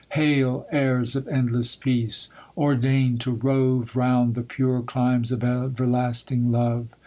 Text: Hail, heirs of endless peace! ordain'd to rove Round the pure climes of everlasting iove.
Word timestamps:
Hail, 0.13 0.65
heirs 0.71 1.15
of 1.15 1.27
endless 1.27 1.75
peace! 1.75 2.29
ordain'd 2.57 3.21
to 3.21 3.35
rove 3.35 3.95
Round 3.95 4.33
the 4.33 4.41
pure 4.41 4.81
climes 4.81 5.31
of 5.31 5.43
everlasting 5.43 6.45
iove. 6.45 6.87